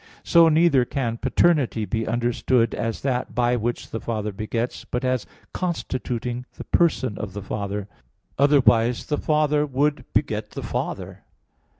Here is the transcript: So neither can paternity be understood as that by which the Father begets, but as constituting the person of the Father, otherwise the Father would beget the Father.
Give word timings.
So 0.23 0.49
neither 0.49 0.83
can 0.83 1.17
paternity 1.19 1.85
be 1.85 2.07
understood 2.07 2.73
as 2.73 3.01
that 3.01 3.35
by 3.35 3.55
which 3.55 3.91
the 3.91 3.99
Father 3.99 4.31
begets, 4.31 4.83
but 4.83 5.05
as 5.05 5.27
constituting 5.53 6.47
the 6.57 6.63
person 6.63 7.19
of 7.19 7.33
the 7.33 7.41
Father, 7.43 7.87
otherwise 8.35 9.05
the 9.05 9.19
Father 9.19 9.63
would 9.63 10.05
beget 10.11 10.49
the 10.53 10.63
Father. 10.63 11.23